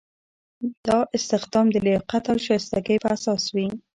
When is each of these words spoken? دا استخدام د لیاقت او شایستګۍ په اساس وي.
دا 0.85 0.97
استخدام 1.17 1.65
د 1.71 1.75
لیاقت 1.85 2.23
او 2.31 2.37
شایستګۍ 2.45 2.97
په 3.03 3.09
اساس 3.15 3.43
وي. 3.55 3.67